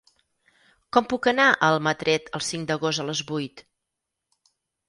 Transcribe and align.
Com 0.97 1.07
puc 1.11 1.29
anar 1.33 1.45
a 1.51 1.69
Almatret 1.75 2.33
el 2.39 2.45
cinc 2.47 2.73
d'agost 2.73 3.05
a 3.05 3.07
les 3.11 3.25
vuit? 3.33 3.65